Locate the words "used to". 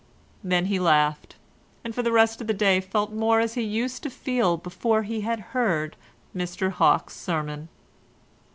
3.61-4.09